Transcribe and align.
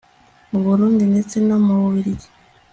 mu 0.51 0.59
burundi 0.65 1.03
ndetse 1.11 1.35
no 1.47 1.57
mu 1.65 1.73
bubiligi 1.81 2.29